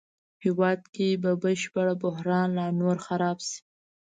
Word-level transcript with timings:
هېواد 0.43 0.79
کې 0.93 1.07
به 1.21 1.31
بشري 1.43 1.93
بحران 2.03 2.47
لا 2.57 2.67
نور 2.79 2.97
خراب 3.05 3.37
شي 3.47 3.57